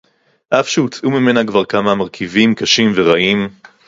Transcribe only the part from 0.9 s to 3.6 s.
ממנה כבר כמה מרכיבים קשים ורעים